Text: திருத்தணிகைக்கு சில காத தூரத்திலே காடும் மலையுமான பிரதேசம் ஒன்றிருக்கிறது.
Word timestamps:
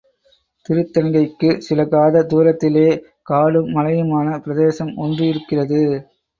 திருத்தணிகைக்கு 0.65 1.49
சில 1.59 1.85
காத 1.85 2.23
தூரத்திலே 2.23 2.87
காடும் 3.23 3.71
மலையுமான 3.75 4.27
பிரதேசம் 4.43 4.93
ஒன்றிருக்கிறது. 4.97 5.81